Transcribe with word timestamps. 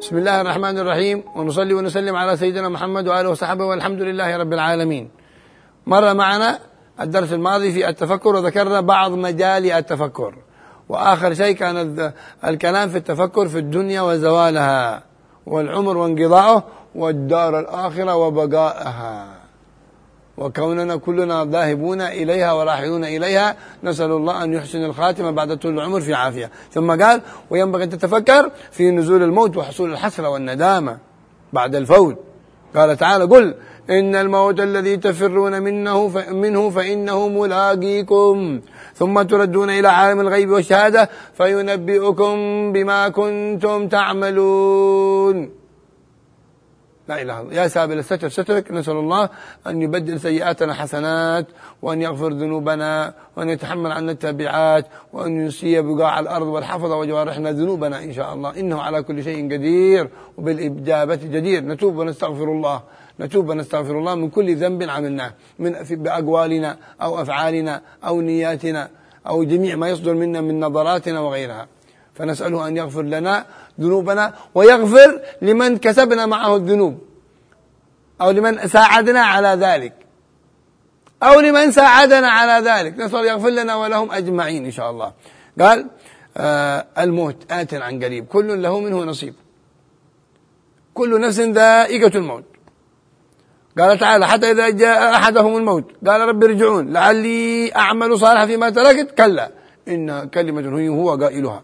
بسم 0.00 0.16
الله 0.16 0.40
الرحمن 0.40 0.78
الرحيم 0.78 1.24
ونصلي 1.36 1.74
ونسلم 1.74 2.16
على 2.16 2.36
سيدنا 2.36 2.68
محمد 2.68 3.08
وآله 3.08 3.28
وصحبه 3.30 3.64
والحمد 3.64 4.02
لله 4.02 4.36
رب 4.36 4.52
العالمين 4.52 5.10
مر 5.86 6.14
معنا 6.14 6.58
الدرس 7.00 7.32
الماضي 7.32 7.72
في 7.72 7.88
التفكر 7.88 8.36
وذكرنا 8.36 8.80
بعض 8.80 9.12
مجال 9.12 9.72
التفكر 9.72 10.34
وآخر 10.88 11.34
شيء 11.34 11.56
كان 11.56 12.12
الكلام 12.44 12.88
في 12.88 12.98
التفكر 12.98 13.48
في 13.48 13.58
الدنيا 13.58 14.00
وزوالها 14.00 15.02
والعمر 15.46 15.96
وانقضاءه 15.96 16.64
والدار 16.94 17.58
الآخرة 17.58 18.14
وبقائها 18.16 19.37
وكوننا 20.38 20.96
كلنا 20.96 21.44
ذاهبون 21.44 22.00
إليها 22.00 22.52
وراحلون 22.52 23.04
إليها 23.04 23.56
نسأل 23.84 24.10
الله 24.10 24.44
أن 24.44 24.52
يحسن 24.52 24.84
الخاتمة 24.84 25.30
بعد 25.30 25.56
طول 25.56 25.74
العمر 25.74 26.00
في 26.00 26.14
عافية. 26.14 26.50
ثم 26.70 27.02
قال 27.02 27.22
وينبغي 27.50 27.84
أن 27.84 27.90
تتفكر 27.90 28.50
في 28.70 28.90
نزول 28.90 29.22
الموت 29.22 29.56
وحصول 29.56 29.92
الحسرة 29.92 30.28
والندامة 30.28 30.98
بعد 31.52 31.74
الفوت. 31.74 32.16
قال 32.76 32.96
تعالى 32.96 33.24
قل 33.24 33.54
إن 33.90 34.14
الموت 34.14 34.60
الذي 34.60 34.96
تفرون 34.96 35.62
منه 35.62 36.08
منه 36.32 36.70
فإنه 36.70 37.28
ملاقيكم 37.28 38.60
ثم 38.94 39.22
تردون 39.22 39.70
إلى 39.70 39.88
عالم 39.88 40.20
الغيب 40.20 40.50
والشهادة 40.50 41.08
فينبئكم 41.34 42.36
بما 42.72 43.08
كنتم 43.08 43.88
تعملون. 43.88 45.57
لا 47.08 47.22
إله 47.22 47.40
إلا 47.40 47.62
يا 47.62 47.68
سابل 47.68 47.98
الستر 47.98 48.28
سترك 48.28 48.72
نسأل 48.72 48.96
الله 48.96 49.28
أن 49.66 49.82
يبدل 49.82 50.20
سيئاتنا 50.20 50.74
حسنات 50.74 51.46
وأن 51.82 52.02
يغفر 52.02 52.32
ذنوبنا 52.32 53.14
وأن 53.36 53.48
يتحمل 53.48 53.92
عنا 53.92 54.12
التبعات 54.12 54.86
وأن 55.12 55.40
ينسي 55.40 55.80
بقاع 55.82 56.20
الأرض 56.20 56.46
والحفظ 56.46 56.92
وجوارحنا 56.92 57.52
ذنوبنا 57.52 58.02
إن 58.04 58.12
شاء 58.12 58.34
الله. 58.34 58.60
إنه 58.60 58.80
على 58.80 59.02
كل 59.02 59.24
شيء 59.24 59.52
قدير 59.52 60.10
وبالإجابة 60.38 61.14
جدير. 61.14 61.64
نتوب 61.64 61.96
ونستغفر 61.96 62.44
الله. 62.44 62.82
نتوب 63.20 63.48
ونستغفر 63.48 63.98
الله 63.98 64.14
من 64.14 64.30
كل 64.30 64.56
ذنب 64.56 64.82
عملناه 64.82 65.32
من 65.58 65.72
بأقوالنا 65.90 66.76
أو 67.02 67.22
أفعالنا 67.22 67.82
أو 68.06 68.20
نياتنا 68.20 68.88
أو 69.26 69.44
جميع 69.44 69.76
ما 69.76 69.88
يصدر 69.88 70.14
منا 70.14 70.40
من 70.40 70.60
نظراتنا 70.60 71.20
وغيرها. 71.20 71.66
فنسأله 72.18 72.68
أن 72.68 72.76
يغفر 72.76 73.02
لنا 73.02 73.46
ذنوبنا 73.80 74.34
ويغفر 74.54 75.20
لمن 75.42 75.78
كسبنا 75.78 76.26
معه 76.26 76.56
الذنوب. 76.56 76.98
أو 78.20 78.30
لمن 78.30 78.68
ساعدنا 78.68 79.20
على 79.20 79.48
ذلك. 79.48 79.92
أو 81.22 81.40
لمن 81.40 81.70
ساعدنا 81.70 82.28
على 82.28 82.70
ذلك. 82.70 82.98
نسأل 82.98 83.24
يغفر 83.24 83.48
لنا 83.48 83.76
ولهم 83.76 84.12
أجمعين 84.12 84.64
إن 84.64 84.70
شاء 84.70 84.90
الله. 84.90 85.12
قال 85.60 85.86
آه 86.36 86.86
الموت 86.98 87.52
آت 87.52 87.74
عن 87.74 88.04
قريب. 88.04 88.26
كل 88.26 88.62
له 88.62 88.80
منه 88.80 89.04
نصيب. 89.04 89.34
كل 90.94 91.20
نفس 91.20 91.40
ذائقة 91.40 92.18
الموت. 92.18 92.44
قال 93.78 93.98
تعالى 93.98 94.26
حتى 94.26 94.50
إذا 94.50 94.68
جاء 94.68 95.14
أحدهم 95.14 95.56
الموت 95.56 95.84
قال 96.06 96.20
رب 96.20 96.44
ارجعون. 96.44 96.92
لعلي 96.92 97.76
أعمل 97.76 98.18
صالحا 98.18 98.46
فيما 98.46 98.70
تركت. 98.70 99.10
كلا. 99.18 99.50
إنها 99.88 100.24
كلمة 100.24 100.88
هو 100.88 101.16
قائلها. 101.16 101.62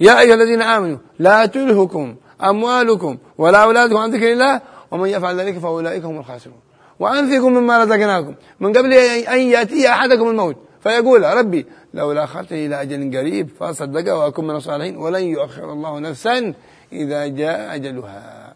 يا 0.00 0.20
أيها 0.20 0.34
الذين 0.34 0.62
آمنوا 0.62 0.98
لا 1.18 1.46
تلهكم 1.46 2.16
أموالكم 2.42 3.18
ولا 3.38 3.58
أولادكم 3.58 3.96
عن 3.96 4.10
ذكر 4.10 4.32
الله 4.32 4.60
ومن 4.90 5.08
يفعل 5.08 5.40
ذلك 5.40 5.58
فأولئك 5.58 6.04
هم 6.04 6.18
الخاسرون. 6.18 6.60
وأنفقوا 6.98 7.50
مما 7.50 7.84
رزقناكم. 7.84 8.34
من 8.60 8.72
قبل 8.72 8.92
أن 8.92 9.40
يأتي 9.40 9.88
أحدكم 9.88 10.28
الموت 10.28 10.56
فيقول 10.80 11.22
ربي 11.22 11.66
لولا 11.94 12.24
أخرتني 12.24 12.66
إلى 12.66 12.82
أجل 12.82 13.18
قريب 13.18 13.48
فأصدق 13.60 14.14
وأكون 14.14 14.46
من 14.46 14.56
الصالحين 14.56 14.96
ولن 14.96 15.22
يؤخر 15.22 15.72
الله 15.72 15.98
نفسا 15.98 16.54
إذا 16.92 17.26
جاء 17.26 17.74
أجلها. 17.74 18.54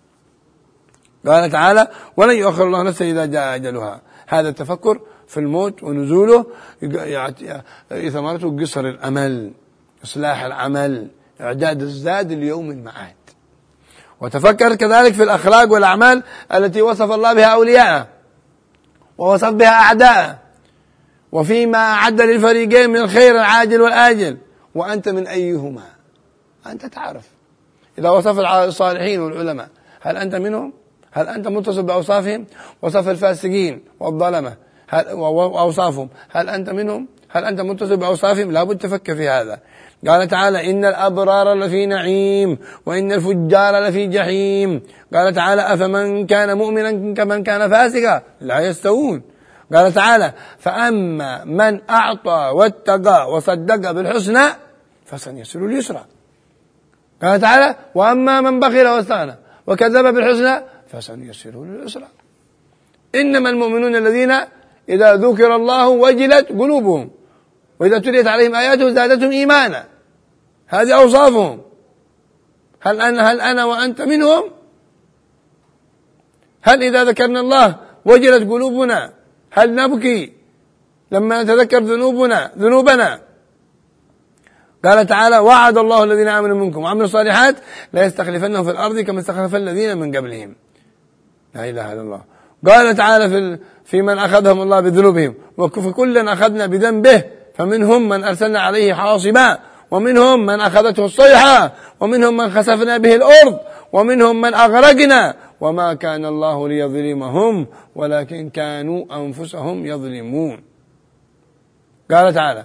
قال 1.26 1.50
تعالى 1.50 1.88
ولن 2.16 2.37
يؤخر 2.37 2.66
الله 2.66 2.82
نفسا 2.82 3.05
إذا 3.05 3.26
جاء 3.26 3.55
أجلها. 3.55 4.00
هذا 4.26 4.49
التفكر 4.49 5.00
في 5.28 5.41
الموت 5.41 5.82
ونزوله 5.82 6.47
ثمرته 7.91 8.61
قصر 8.61 8.81
الأمل 8.81 9.53
إصلاح 10.05 10.44
العمل. 10.44 11.09
إعداد 11.41 11.83
الزاد 11.83 12.33
ليوم 12.33 12.71
المعاد. 12.71 13.15
وتفكر 14.21 14.75
كذلك 14.75 15.12
في 15.12 15.22
الأخلاق 15.22 15.72
والأعمال 15.72 16.22
التي 16.55 16.83
وصف 16.83 17.12
الله 17.12 17.33
بها 17.33 17.47
أولياءه 17.47 18.09
ووصف 19.19 19.50
بها 19.50 19.69
أعداءه. 19.69 20.39
وفيما 21.33 21.78
أعد 21.78 22.21
للفريقين 22.21 22.91
من 22.91 22.97
الخير 22.97 23.34
العاجل 23.34 23.81
والآجل. 23.81 24.39
وأنت 24.75 25.09
من 25.09 25.27
أيهما؟ 25.27 25.84
أنت 26.67 26.87
تعرف. 26.87 27.25
إذا 27.99 28.11
وصف 28.11 28.39
الصالحين 28.39 29.21
والعلماء 29.21 29.69
هل 30.00 30.17
أنت 30.17 30.34
منهم؟ 30.34 30.73
هل 31.12 31.28
أنت 31.28 31.49
متصل 31.49 31.83
بأوصافهم؟ 31.83 32.47
وصف 32.83 33.09
الفاسقين 33.09 33.84
والظلمة 34.00 34.56
هل 34.89 35.12
وأوصافهم 35.12 36.09
هل 36.31 36.49
أنت 36.49 36.71
منهم؟ 36.71 37.09
هل 37.34 37.45
أنت 37.45 37.61
متصل 37.61 37.97
بأوصافهم؟ 37.97 38.53
لابد 38.53 38.78
تفكر 38.78 39.17
في 39.17 39.28
هذا. 39.28 39.59
قال 40.09 40.28
تعالى 40.28 40.71
إن 40.71 40.84
الأبرار 40.84 41.55
لفي 41.55 41.87
نعيم 41.87 42.59
وإن 42.87 43.12
الفجار 43.12 43.84
لفي 43.84 44.06
جحيم. 44.06 44.83
قال 45.15 45.34
تعالى 45.34 45.62
أفمن 45.62 46.27
كان 46.27 46.59
مؤمنا 46.59 47.15
كمن 47.15 47.43
كان 47.43 47.71
فاسقا؟ 47.71 48.23
لا 48.41 48.61
يستوون. 48.61 49.23
قال 49.75 49.93
تعالى 49.93 50.33
فأما 50.59 51.44
من 51.44 51.81
أعطى 51.91 52.50
واتقى 52.55 53.33
وصدق 53.33 53.91
بالحسنى 53.91 54.47
فسنيسر 55.06 55.67
اليسرى. 55.67 56.05
قال 57.23 57.41
تعالى 57.41 57.75
وأما 57.94 58.41
من 58.41 58.61
بخل 58.61 58.87
واستغنى 58.87 59.34
وكذب 59.67 60.15
بالحسنى 60.15 60.65
فسنيسره 60.89 61.65
لليسرى 61.65 62.09
إنما 63.15 63.50
المؤمنون 63.50 63.97
الذين 63.97 64.33
إذا 64.89 65.17
ذكر 65.17 65.56
الله 65.56 65.89
وجلت 65.89 66.49
قلوبهم. 66.49 67.11
وإذا 67.81 67.99
تليت 67.99 68.27
عليهم 68.27 68.55
آياته 68.55 68.91
زادتهم 68.91 69.31
إيمانا. 69.31 69.85
هذه 70.67 70.95
أوصافهم. 70.95 71.61
هل 72.81 73.01
أنا 73.01 73.33
هل 73.33 73.41
أنا 73.41 73.65
وأنت 73.65 74.03
منهم؟ 74.03 74.51
هل 76.62 76.83
إذا 76.83 77.05
ذكرنا 77.05 77.41
الله 77.41 77.77
وجلت 78.05 78.51
قلوبنا 78.51 79.12
هل 79.51 79.75
نبكي 79.75 80.33
لما 81.11 81.43
نتذكر 81.43 81.79
ذنوبنا 81.79 82.51
ذنوبنا؟ 82.59 83.21
قال 84.85 85.06
تعالى 85.06 85.39
وعد 85.39 85.79
الله 85.79 86.05
الذين 86.05 86.29
آمنوا 86.29 86.56
منكم 86.56 86.83
وعملوا 86.83 87.05
الصالحات 87.05 87.56
لا 87.93 88.05
يستخلفنهم 88.05 88.65
في 88.65 88.71
الأرض 88.71 89.01
كما 89.01 89.21
استخلف 89.21 89.55
الذين 89.55 89.99
من 89.99 90.17
قبلهم. 90.17 90.56
لا 91.55 91.71
إله 91.71 91.93
إلا 91.93 92.01
الله. 92.01 92.23
قال 92.67 92.97
تعالى 92.97 93.29
في 93.29 93.59
في 93.85 94.03
من 94.03 94.19
أخذهم 94.19 94.62
الله 94.62 94.81
بذنوبهم. 94.81 95.35
كل 95.97 96.29
أخذنا 96.29 96.67
بذنبه. 96.67 97.25
فمنهم 97.55 98.09
من 98.09 98.25
أرسلنا 98.25 98.61
عليه 98.61 98.95
حاصبا 98.95 99.59
ومنهم 99.91 100.47
من 100.47 100.61
أخذته 100.61 101.05
الصيحة 101.05 101.73
ومنهم 102.01 102.37
من 102.37 102.51
خسفنا 102.51 102.99
به 102.99 103.15
الأرض 103.15 103.61
ومنهم 103.93 104.41
من 104.41 104.55
أغرقنا. 104.55 105.35
وما 105.61 105.95
كان 105.95 106.25
الله 106.25 106.69
ليظلمهم 106.69 107.67
ولكن 107.95 108.51
كانوا 108.51 109.05
أنفسهم 109.17 109.87
يظلمون. 109.87 110.62
قال 112.11 112.35
تعالى 112.35 112.65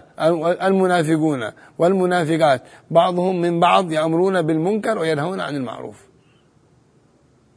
المنافقون 0.63 1.51
والمنافقات 1.77 2.61
بعضهم 2.91 3.41
من 3.41 3.59
بعض 3.59 3.91
يأمرون 3.91 4.41
بالمنكر 4.41 4.97
وينهون 4.97 5.39
عن 5.39 5.55
المعروف. 5.55 5.97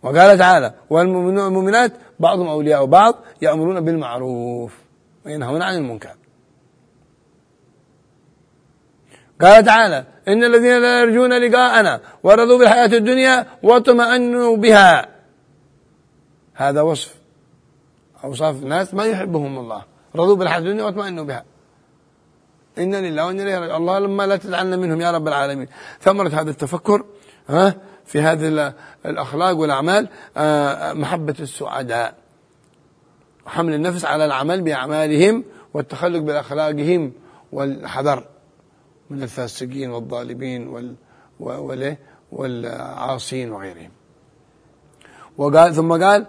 وقال 0.03 0.39
تعالى 0.39 0.75
والمؤمنات 0.91 1.93
بعضهم 2.21 2.49
أولياء 2.49 2.85
بعض 2.85 3.15
يأمرون 3.43 3.81
بالمعروف 3.81 4.79
وينهون 5.27 5.63
عن 5.63 5.75
المنكر. 5.75 6.15
قال 9.43 9.65
تعالى 9.65 10.05
إن 10.29 10.45
الذين 10.45 10.83
لا 10.83 11.01
يرجون 11.01 11.33
لقاءنا 11.33 12.01
ورضوا 12.23 12.59
بالحياة 12.59 12.87
الدنيا 12.87 13.47
واطمأنوا 13.63 14.57
بها. 14.57 15.09
هذا 16.55 16.81
وصف. 16.81 17.15
أوصاف 18.25 18.63
الناس 18.63 18.95
ما 18.95 19.05
يحبهم 19.05 19.59
الله. 19.59 19.85
رضوا 20.17 20.37
بالحياة 20.37 20.59
الدنيا 20.59 20.85
واطمأنوا 20.85 21.25
بها. 21.25 21.45
إن 22.79 22.95
لله 22.95 23.27
وإنا 23.27 23.43
إليه 23.43 23.77
الله 23.77 23.99
لما 23.99 24.27
لا 24.27 24.37
تجعلنا 24.37 24.77
منهم 24.77 25.01
يا 25.01 25.11
رب 25.11 25.29
العالمين. 25.29 25.69
ثمرة 26.01 26.29
هذا 26.29 26.51
التفكر 26.51 27.05
ها 27.49 27.75
في 28.05 28.21
هذه 28.21 28.75
الأخلاق 29.07 29.57
والأعمال 29.57 30.09
آه، 30.37 30.93
محبة 30.93 31.35
السعداء. 31.41 32.15
حمل 33.47 33.75
النفس 33.75 34.05
على 34.05 34.25
العمل 34.25 34.63
بأعمالهم 34.63 35.45
والتخلق 35.75 36.19
بأخلاقهم 36.19 37.13
والحذر. 37.53 38.32
من 39.13 39.23
الفاسقين 39.23 39.91
والظالمين 39.91 40.69
وال 41.41 41.97
والعاصين 42.33 43.53
وغيرهم. 43.53 43.91
وقال 45.39 45.75
ثم 45.75 46.05
قال 46.05 46.27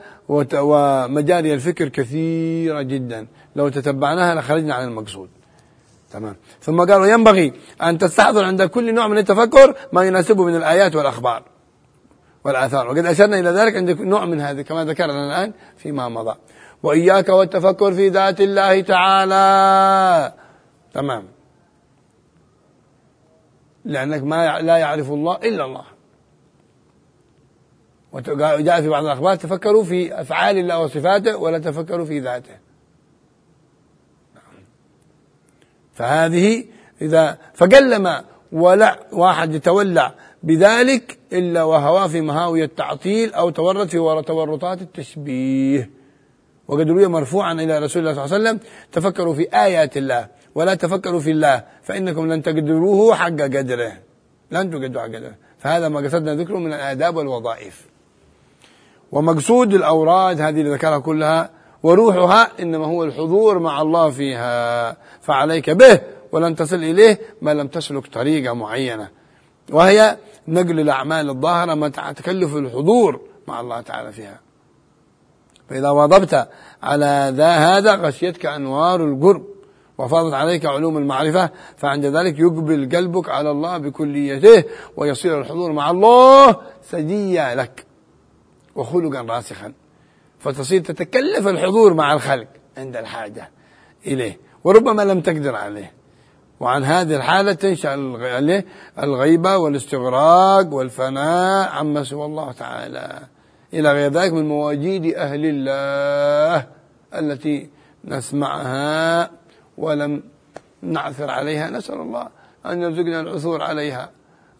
ومجاري 0.54 1.54
الفكر 1.54 1.90
كثيرة 1.90 2.82
جدا. 2.82 3.28
لو 3.56 3.70
تتبعناها 3.70 4.36
لخرجنا 4.36 4.74
عن 4.74 4.88
المقصود. 4.88 5.30
تمام. 6.12 6.36
ثم 6.62 6.80
قال 6.80 7.02
وينبغي 7.02 7.54
أن 7.82 7.98
تستحضر 7.98 8.44
عند 8.44 8.64
كل 8.64 8.94
نوع 8.94 9.08
من 9.08 9.18
التفكر 9.18 9.76
ما 9.94 10.04
يناسبه 10.04 10.44
من 10.44 10.56
الآيات 10.56 10.96
والأخبار 10.96 11.44
والآثار. 12.44 12.88
وقد 12.88 13.06
أشرنا 13.06 13.40
إلى 13.40 13.50
ذلك 13.50 13.76
عند 13.76 14.02
نوع 14.02 14.26
من 14.26 14.42
هذه 14.42 14.62
كما 14.62 14.86
ذكرنا 14.86 15.28
الآن 15.28 15.54
فيما 15.78 16.10
مضى. 16.10 16.36
وإياك 16.84 17.30
والتفكر 17.30 17.94
في 17.94 18.10
ذات 18.10 18.42
الله 18.42 18.82
تعالى. 18.82 20.34
تمام. 20.94 21.28
لأنك 23.86 24.24
ما 24.24 24.62
لا 24.62 24.78
يعرف 24.78 25.12
الله 25.12 25.36
إلا 25.36 25.66
الله. 25.66 25.84
وجاء 28.14 28.82
في 28.82 28.90
بعض 28.90 29.04
الأخبار 29.06 29.36
تفكروا 29.36 29.84
في 29.84 30.22
أفعال 30.22 30.58
الله 30.58 30.80
وصفاته 30.80 31.38
ولا 31.38 31.60
تفكروا 31.60 32.06
في 32.06 32.20
ذاته. 32.20 32.58
فهذه 35.94 36.66
إذا 37.02 37.38
فقلما 37.54 38.24
ولا 38.52 39.00
واحد 39.12 39.54
يتولع 39.54 40.14
بذلك 40.44 41.18
إلا 41.34 41.64
وهوى 41.64 42.10
في 42.10 42.22
مهاوي 42.22 42.64
التعطيل 42.64 43.34
أو 43.34 43.50
تورط 43.50 43.88
في 43.88 44.24
تورطات 44.28 44.82
التشبيه. 44.82 45.90
وقد 46.68 46.90
روي 46.90 47.08
مرفوعا 47.08 47.54
إلى 47.54 47.80
رسول 47.80 48.08
الله 48.08 48.14
صلى 48.14 48.26
الله 48.26 48.36
عليه 48.36 48.50
وسلم 48.50 48.60
تفكروا 48.92 49.34
في 49.34 49.48
آيات 49.54 49.98
الله. 49.98 50.28
ولا 50.55 50.75
تفكروا 50.75 51.21
في 51.21 51.31
الله 51.31 51.65
فإنكم 51.83 52.33
لن 52.33 52.43
تقدروه 52.43 53.15
حق 53.15 53.41
قدره 53.41 53.93
لن 54.51 54.71
تقدروا 54.71 55.03
حق 55.03 55.09
قدره 55.09 55.35
فهذا 55.59 55.89
ما 55.89 56.01
قصدنا 56.01 56.35
ذكره 56.35 56.59
من 56.59 56.73
الآداب 56.73 57.17
والوظائف 57.17 57.87
ومقصود 59.13 59.75
الأوراد 59.75 60.41
هذه 60.41 60.61
اللي 60.61 60.75
ذكرها 60.75 60.99
كلها 60.99 61.51
وروحها 61.83 62.51
إنما 62.61 62.87
هو 62.87 63.05
الحضور 63.05 63.59
مع 63.59 63.83
الله 63.83 64.11
فيها 64.11 64.97
فعليك 65.21 65.71
به 65.71 66.01
ولن 66.33 66.57
تصل 66.57 66.77
إليه 66.77 67.21
ما 67.43 67.55
لم 67.55 67.69
تسلك 67.69 68.07
طريقة 68.07 68.53
معينة 68.53 69.09
وهي 69.71 70.17
نقل 70.49 70.81
الأعمال 70.81 71.31
الظاهرة 71.31 71.75
مع 71.75 71.89
تكلف 71.89 72.57
الحضور 72.57 73.21
مع 73.49 73.61
الله 73.61 73.81
تعالى 73.81 74.13
فيها 74.13 74.41
فإذا 75.69 75.91
واظبت 75.91 76.49
على 76.83 77.33
ذا 77.37 77.51
هذا 77.51 77.95
غشيتك 77.95 78.47
أنوار 78.47 79.05
القرب 79.05 79.45
وفاضت 79.98 80.34
عليك 80.34 80.66
علوم 80.66 80.98
المعرفة 80.98 81.50
فعند 81.78 82.06
ذلك 82.06 82.40
يقبل 82.40 82.90
قلبك 82.96 83.30
على 83.30 83.52
الله 83.52 83.78
بكليته 83.78 84.64
ويصير 84.98 85.42
الحضور 85.42 85.72
مع 85.72 85.90
الله 85.90 86.56
سجيا 86.82 87.56
لك 87.56 87.86
وخلقا 88.76 89.22
راسخا. 89.22 89.74
فتصير 90.40 90.82
تتكلف 90.82 91.48
الحضور 91.48 91.94
مع 91.94 92.14
الخلق 92.14 92.48
عند 92.78 92.96
الحاجة 92.96 93.50
إليه 94.08 94.38
وربما 94.64 95.02
لم 95.02 95.22
تقدر 95.22 95.56
عليه. 95.56 95.92
وعن 96.60 96.84
هذه 96.84 97.16
الحالة 97.16 97.54
تنشأ 97.54 97.94
الغيبة 99.04 99.58
والاستغراق 99.58 100.74
والفناء 100.74 101.70
عما 101.70 102.04
سوى 102.04 102.26
الله 102.26 102.52
تعالى. 102.52 103.20
إلى 103.74 103.92
غير 103.92 104.12
ذلك 104.12 104.34
من 104.34 104.48
مواجيد 104.48 105.14
أهل 105.16 105.42
الله 105.46 106.68
التي 107.16 107.70
نسمعها 108.06 109.32
ولم 109.78 110.24
نعثر 110.82 111.30
عليها. 111.30 111.70
نسأل 111.70 112.02
الله 112.02 112.30
أن 112.66 112.82
يرزقنا 112.82 113.20
العثور 113.20 113.62
عليها. 113.62 114.12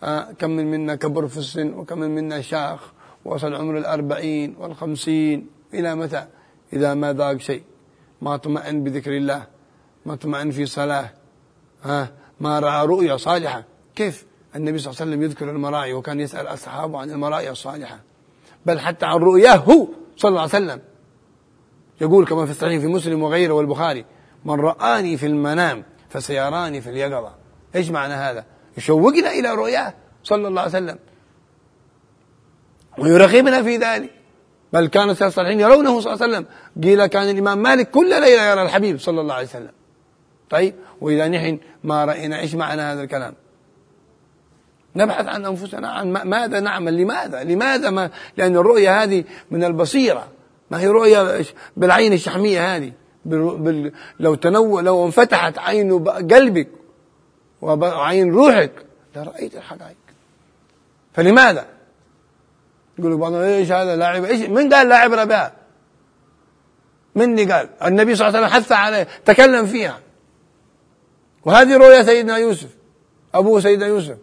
آه، 0.04 0.32
كم 0.40 0.50
من 0.50 0.72
منا 0.72 0.96
كبر 0.96 1.28
في 1.28 1.38
السن 1.38 1.74
وكم 1.74 2.00
من 2.00 2.16
منا 2.16 2.42
شاخ 2.42 2.92
وصل 3.26 3.54
عمر 3.54 3.78
الأربعين 3.78 4.56
والخمسين 4.60 5.48
إلى 5.74 5.96
متى؟ 5.96 6.26
إذا 6.74 6.94
ما 6.94 7.14
ذاق 7.14 7.38
شيء. 7.38 7.64
ما 8.22 8.36
اطمئن 8.36 8.84
بذكر 8.84 9.18
الله 9.18 9.44
ما 10.06 10.14
اطمئن 10.14 10.52
في 10.52 10.66
صلاة 10.66 11.10
ها؟ 11.84 12.12
ما 12.40 12.60
رأى 12.60 12.86
رؤيا 12.88 13.18
صالحة. 13.18 13.64
كيف؟ 13.96 14.26
النبي 14.56 14.78
صلى 14.78 14.92
الله 14.92 15.02
عليه 15.02 15.12
وسلم 15.12 15.24
يذكر 15.24 15.50
المرائي 15.50 15.94
وكان 15.94 16.20
يسأل 16.20 16.48
أصحابه 16.48 17.00
عن 17.00 17.12
المرائي 17.12 17.50
الصالحة. 17.50 18.00
بل 18.66 18.80
حتى 18.80 19.06
عن 19.06 19.18
رؤياه 19.18 19.56
هو 19.56 19.88
صلى 20.18 20.30
الله 20.30 20.42
عليه 20.42 20.50
وسلم. 20.50 20.82
يقول 22.02 22.26
كما 22.26 22.46
في 22.46 22.52
الصحيح 22.52 22.82
في 22.82 22.88
مسلم 22.88 23.24
وغيره 23.24 23.54
والبخاري 23.54 24.06
من 24.46 24.60
رآني 24.60 25.18
في 25.18 25.26
المنام 25.26 25.84
فسيراني 26.10 26.82
في 26.82 26.90
اليقظة. 26.90 27.36
إيش 27.76 27.90
معنى 27.90 28.14
هذا؟ 28.14 28.46
يشوقنا 28.78 29.32
إلى 29.32 29.54
رؤياه 29.54 29.94
صلى 30.24 30.48
الله 30.48 30.62
عليه 30.62 30.72
وسلم. 30.72 31.00
ويرغبنا 32.98 33.64
في 33.64 33.78
ذلك. 33.78 34.12
بل 34.74 34.88
كان 34.88 35.10
الصالحين 35.10 35.60
يرونه 35.60 36.02
صلى 36.02 36.14
الله 36.14 36.24
عليه 36.24 36.34
وسلم. 36.34 36.46
قيل 36.84 37.06
كان 37.06 37.30
الإمام 37.30 37.58
مالك 37.58 37.92
كل 37.92 38.10
ليلة 38.10 38.42
يرى 38.42 38.62
الحبيب 38.62 39.00
صلى 39.00 39.22
الله 39.22 39.34
عليه 39.34 39.48
وسلم. 39.48 39.72
طيب 40.50 40.76
وإذا 41.02 41.28
نحن 41.28 41.60
ما 41.84 42.06
رأينا 42.06 42.40
إيش 42.40 42.56
معنى 42.56 42.82
هذا 42.82 43.04
الكلام؟ 43.04 43.34
نبحث 44.96 45.28
عن 45.28 45.46
أنفسنا 45.46 45.90
عن 45.90 46.12
ماذا 46.12 46.60
نعمل؟ 46.60 46.98
لماذا؟ 46.98 47.44
لماذا 47.44 47.90
ما 47.90 48.10
لأن 48.38 48.58
الرؤية 48.58 49.04
هذه 49.04 49.24
من 49.52 49.64
البصيرة. 49.64 50.28
ما 50.72 50.80
هي 50.80 50.88
رؤية 50.88 51.46
بالعين 51.78 52.14
الشحمية 52.14 52.76
هذه. 52.76 52.92
بال... 53.26 53.92
لو 54.20 54.36
تنو 54.36 54.80
لو 54.80 55.06
انفتحت 55.06 55.60
عين 55.60 56.04
قلبك 56.08 56.70
وعين 57.62 58.34
روحك 58.34 58.72
لرأيت 59.16 59.56
الحقائق 59.56 59.96
فلماذا؟ 61.14 61.66
يقولوا 63.00 63.18
بعضهم 63.18 63.42
إيش 63.42 63.72
هذا 63.72 63.96
لاعب 63.96 64.24
إيش 64.24 64.42
من 64.50 64.74
قال 64.74 64.90
لا 64.90 64.96
عبره 64.96 65.24
بها 65.24 65.54
مني 67.16 67.52
قال. 67.52 67.70
النبي 67.86 68.16
صلى 68.16 68.28
الله 68.28 68.38
عليه 68.38 68.48
وسلم 68.48 68.62
حث 68.62 68.72
عليه 68.72 69.08
تكلم 69.26 69.66
فيها. 69.66 70.00
وهذه 71.46 71.78
رؤيا 71.78 72.04
سيدنا 72.04 72.38
يوسف 72.38 72.70
ابوه 73.34 73.60
سيدنا 73.60 73.88
يوسف. 73.88 74.18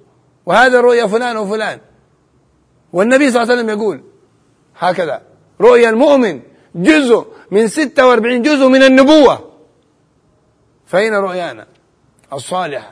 وهذا 0.47 0.81
رؤيا 0.81 1.06
فلان 1.06 1.37
وفلان. 1.37 1.79
والنبي 2.92 3.30
صلى 3.30 3.42
الله 3.42 3.52
عليه 3.52 3.62
وسلم 3.62 3.78
يقول 3.78 4.02
هكذا 4.78 5.23
رؤيا 5.61 5.90
المؤمن 5.90 6.40
جزء 6.74 7.26
من 7.50 7.68
46 7.68 8.42
جزء 8.42 8.68
من 8.68 8.82
النبوة. 8.82 9.50
فأين 10.86 11.14
رؤيانا 11.14 11.66
الصالحة؟ 12.32 12.90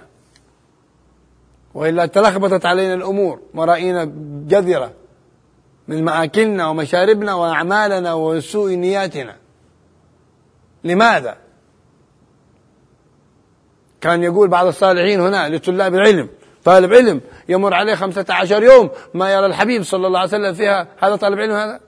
وإلا 1.75 2.06
تلخبطت 2.06 2.66
علينا 2.66 2.94
الأمور. 2.94 3.40
مرائينا 3.54 4.04
جذرة 4.49 4.92
من 5.88 6.04
مآكلنا 6.04 6.68
ومشاربنا 6.68 7.35
وأعمالنا 7.35 8.14
وسوء 8.14 8.70
نياتنا. 8.70 9.37
لماذا؟ 10.85 11.37
كان 14.00 14.23
يقول 14.23 14.49
بعض 14.49 14.66
الصالحين 14.66 15.20
هنا 15.20 15.49
لطلاب 15.49 15.94
العلم 15.94 16.28
طالب 16.64 16.94
علم 16.94 17.20
يمر 17.49 17.75
عليه 17.75 17.94
خمسة 17.94 18.26
عشر 18.30 18.62
يوم 18.62 18.90
ما 19.14 19.32
يرى 19.32 19.47
الحبيب 19.47 19.82
صلى 19.82 20.06
الله 20.06 20.18
عليه 20.18 20.28
وسلم 20.28 20.54
فيها. 20.54 20.88
هذا 20.99 21.16
طالب 21.16 21.38
علم 21.38 21.52
هذا؟ 21.52 21.80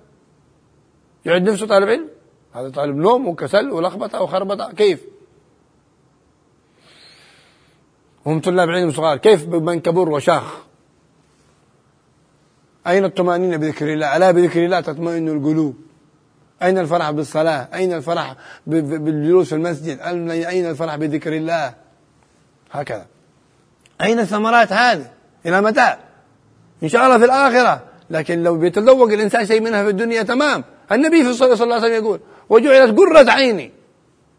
يعد 1.24 1.42
نفسه 1.42 1.66
طالب 1.66 1.88
علم؟ 1.88 2.08
هذا 2.54 2.68
طالب 2.68 2.96
نوم 2.96 3.28
وكسل 3.28 3.70
ولخبطة 3.70 4.22
وخربطة. 4.22 4.72
كيف؟ 4.72 5.00
هم 8.26 8.40
طلاب 8.40 8.68
علم 8.68 8.92
صغار. 8.92 9.16
كيف 9.16 9.48
من 9.48 9.80
كبر 9.80 10.08
وشاخ؟ 10.08 10.56
أين 12.86 13.04
الطمأنينة 13.04 13.56
بذكر 13.56 13.92
الله؟ 13.92 14.16
ألا 14.16 14.30
بذكر 14.30 14.64
الله 14.64 14.80
تطمئن 14.80 15.28
القلوب؟ 15.28 15.74
أين 16.62 16.78
الفرح 16.78 17.10
بالصلاة؟ 17.10 17.68
أين 17.74 17.92
الفرح 17.92 18.36
بالجلوس 18.66 19.48
في 19.48 19.54
المسجد؟ 19.54 20.00
أين 20.30 20.66
الفرح 20.66 20.96
بذكر 20.96 21.32
الله؟ 21.36 21.74
هكذا. 22.70 23.06
أين 24.00 24.18
الثمرات 24.18 24.72
هذه؟ 24.72 25.10
إلى 25.46 25.60
متى؟ 25.60 25.96
إن 26.82 26.88
شاء 26.88 27.06
الله 27.06 27.18
في 27.18 27.24
الآخرة. 27.24 27.84
لكن 28.10 28.42
لو 28.42 28.58
بيتذوق 28.58 29.12
الإنسان 29.12 29.46
شيء 29.46 29.60
منها 29.60 29.84
في 29.84 29.90
الدنيا 29.90 30.22
تمام. 30.22 30.64
النبي 30.92 31.24
في 31.24 31.30
الصلاة 31.30 31.54
صلى 31.54 31.64
الله 31.64 31.74
عليه 31.74 31.84
وسلم 31.84 32.04
يقول 32.04 32.20
وجعلت 32.48 32.98
قرة 32.98 33.30
عيني 33.30 33.72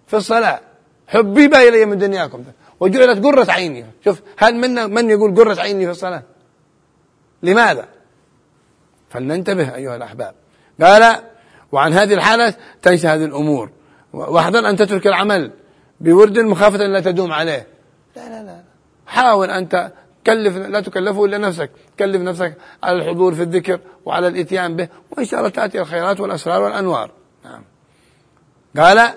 في 0.08 0.18
الصلاة. 0.18 0.60
حبيب 1.08 1.54
إلي 1.54 1.86
من 1.86 1.98
دنياكم 1.98 2.44
وجعلت 2.80 3.26
قرة 3.26 3.52
عيني. 3.52 3.86
شوف 4.06 4.22
هل 4.38 4.56
من 4.56 4.94
من 4.94 5.10
يقول 5.10 5.36
قرة 5.36 5.62
عيني 5.62 5.86
في 5.86 5.92
الصلاة؟ 5.92 6.24
لماذا؟ 7.44 7.88
فلننتبه 9.10 9.76
أيها 9.76 9.96
الأحباب. 9.96 10.36
قال 10.82 11.16
وعن 11.72 11.94
هذه 11.94 12.14
الحالة 12.14 12.54
تنسى 12.82 13.08
هذه 13.08 13.26
الأمور. 13.26 13.70
واحذر 14.14 14.70
أن 14.70 14.76
تترك 14.76 15.08
العمل 15.08 15.52
بورد 16.00 16.40
مخافة 16.40 16.86
أن 16.86 16.94
لا 16.94 17.00
تدوم 17.00 17.32
عليه. 17.32 17.68
لا 18.16 18.30
لا 18.30 18.44
لا 18.44 18.62
حاول 19.06 19.50
أنت 19.50 19.92
كلف 20.26 20.58
لا 20.58 20.80
تكلفه 20.80 21.26
إلا 21.26 21.38
نفسك. 21.38 21.72
كلف 22.00 22.22
نفسك 22.22 22.58
على 22.84 22.98
الحضور 22.98 23.36
في 23.36 23.42
الذكر 23.42 23.80
وعلى 24.06 24.28
الإتيان 24.28 24.76
به 24.76 24.88
وإن 25.12 25.26
شاء 25.26 25.40
الله 25.40 25.50
تأتي 25.50 25.82
الخيرات 25.82 26.20
والأسرار 26.20 26.62
والأنوار. 26.64 27.12
نعم. 27.46 27.64
قال 28.78 29.14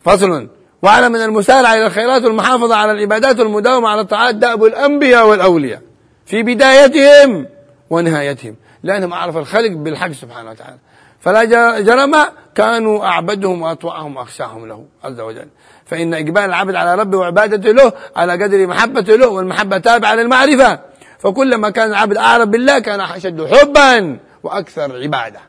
فصل 0.00 0.48
واعلم 0.82 1.12
من 1.12 1.20
المسارعة 1.20 1.74
إلى 1.74 1.86
الخيرات 1.86 2.22
والمحافظة 2.22 2.74
على 2.76 2.92
العبادات 2.92 3.40
والمداومة 3.40 3.88
على 3.88 4.00
الطاعات 4.00 4.34
دأب 4.34 4.64
الأنبياء 4.64 5.28
والأولياء 5.28 5.82
في 6.26 6.42
بدايتهم 6.42 7.46
ونهايتهم 7.90 8.56
لأنهم 8.82 9.12
أعرف 9.12 9.36
الخلق 9.36 9.72
بالحق 9.72 10.12
سبحانه 10.12 10.50
وتعالى. 10.50 10.78
فلا 11.20 11.44
جرم 11.80 12.16
كانوا 12.54 13.04
أعبدهم 13.04 13.62
وأطوعهم 13.62 14.16
وأخشاهم 14.16 14.66
له 14.66 14.84
عز 15.04 15.20
وجل. 15.20 15.48
فإن 15.92 16.14
إقبال 16.14 16.42
العبد 16.42 16.74
على 16.74 16.94
ربه 16.94 17.18
وعبادته 17.18 17.72
له 17.72 17.92
على 18.16 18.32
قدر 18.32 18.66
محبته 18.66 19.16
له 19.16 19.28
والمحبة 19.28 19.78
تابعة 19.78 20.14
للمعرفة. 20.14 20.80
فكلما 21.18 21.70
كان 21.70 21.90
العبد 21.90 22.16
أعرف 22.16 22.48
بالله 22.48 22.78
كان 22.78 23.00
أشد 23.00 23.46
حبا 23.54 24.18
وأكثر 24.42 25.02
عبادة. 25.02 25.40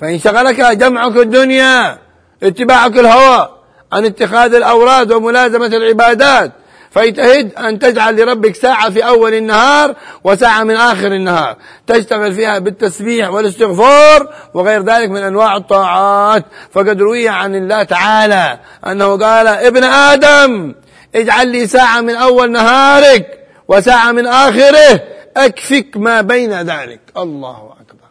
فإن 0.00 0.18
شغلك 0.18 0.60
جمعك 0.60 1.16
الدنيا 1.16 1.98
اتباعك 2.42 2.98
الهوى 2.98 3.48
عن 3.92 4.04
اتخاذ 4.04 4.54
الأوراد 4.54 5.12
وملازمة 5.12 5.66
العبادات 5.66 6.52
فاجتهد 6.96 7.54
أن 7.54 7.78
تجعل 7.78 8.16
لربك 8.16 8.54
ساعة 8.54 8.90
في 8.90 9.06
أول 9.06 9.34
النهار 9.34 9.94
وساعة 10.24 10.64
من 10.64 10.76
آخر 10.76 11.06
النهار. 11.06 11.56
تشتغل 11.86 12.34
فيها 12.34 12.58
بالتسبيح 12.58 13.30
والاستغفار 13.30 14.34
وغير 14.54 14.82
ذلك 14.82 15.10
من 15.10 15.22
أنواع 15.22 15.56
الطاعات. 15.56 16.44
فقد 16.72 17.00
روي 17.00 17.28
عن 17.28 17.54
الله 17.54 17.82
تعالى 17.82 18.58
أنه 18.86 19.18
قال 19.18 19.46
ابن 19.46 19.84
آدم 19.84 20.74
اجعل 21.14 21.48
لي 21.48 21.66
ساعة 21.66 22.00
من 22.00 22.14
أول 22.14 22.52
نهارك 22.52 23.46
وساعة 23.68 24.12
من 24.12 24.26
آخره 24.26 25.02
أكفك 25.36 25.96
ما 25.96 26.20
بين 26.20 26.52
ذلك. 26.52 27.00
الله 27.16 27.74
أكبر. 27.80 28.08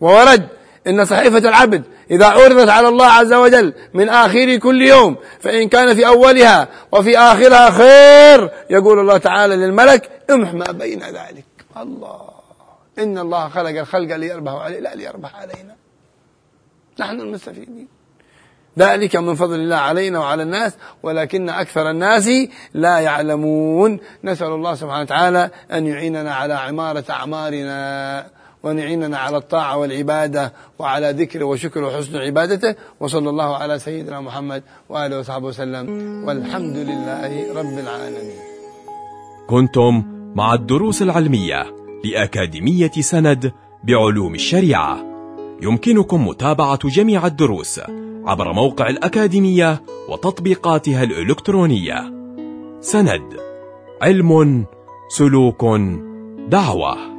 وورد 0.00 0.48
إن 0.88 1.04
صحيفة 1.04 1.38
العبد 1.38 1.82
إذا 2.10 2.26
عرضت 2.26 2.68
على 2.68 2.88
الله 2.88 3.06
عز 3.06 3.32
وجل 3.32 3.74
من 3.94 4.08
آخر 4.08 4.56
كل 4.56 4.82
يوم 4.82 5.16
فإن 5.40 5.68
كان 5.68 5.94
في 5.94 6.06
أولها 6.06 6.68
وفي 6.92 7.18
آخرها 7.18 7.70
خير 7.70 8.50
يقول 8.70 8.98
الله 8.98 9.18
تعالى 9.18 9.56
للملك 9.56 10.10
امح 10.30 10.52
ما 10.52 10.72
بين 10.72 11.02
ذلك. 11.02 11.44
الله. 11.76 12.20
إن 12.98 13.18
الله 13.18 13.48
خلق 13.48 13.78
الخلق 13.80 14.16
ليربح 14.16 14.52
عليه 14.52 14.80
لا 14.80 14.94
ليربح 14.94 15.36
علينا. 15.36 15.74
نحن 17.00 17.20
المستفيدين. 17.20 17.88
ذلك 18.78 19.16
من 19.16 19.34
فضل 19.34 19.54
الله 19.54 19.76
علينا 19.76 20.18
وعلى 20.18 20.42
الناس 20.42 20.72
ولكن 21.02 21.48
أكثر 21.48 21.90
الناس 21.90 22.30
لا 22.74 22.98
يعلمون. 22.98 24.00
نسأل 24.24 24.46
الله 24.46 24.74
سبحانه 24.74 25.02
وتعالى 25.02 25.50
أن 25.72 25.86
يعيننا 25.86 26.34
على 26.34 26.54
عمارة 26.54 27.04
أعمارنا. 27.10 28.38
ونعيننا 28.62 29.18
على 29.18 29.36
الطاعة 29.36 29.76
والعبادة 29.76 30.52
وعلى 30.78 31.10
ذكره 31.10 31.44
وشكره 31.44 31.86
وحسن 31.86 32.16
عبادته. 32.16 32.74
وصلى 33.00 33.30
الله 33.30 33.56
على 33.56 33.78
سيدنا 33.78 34.20
محمد 34.20 34.62
وآله 34.88 35.18
وصحبه 35.18 35.46
وسلم. 35.46 35.88
والحمد 36.26 36.76
لله 36.76 37.54
رب 37.54 37.78
العالمين. 37.78 38.38
كنتم 39.48 40.02
مع 40.34 40.54
الدروس 40.54 41.02
العلمية 41.02 41.66
لأكاديمية 42.04 42.90
سند 42.90 43.52
بعلوم 43.84 44.34
الشريعة. 44.34 44.98
يمكنكم 45.62 46.28
متابعة 46.28 46.88
جميع 46.88 47.26
الدروس 47.26 47.80
عبر 48.26 48.52
موقع 48.52 48.88
الأكاديمية 48.88 49.82
وتطبيقاتها 50.08 51.02
الإلكترونية. 51.02 52.12
سند 52.80 53.36
علم 54.02 54.64
سلوك 55.08 55.64
دعوة. 56.48 57.17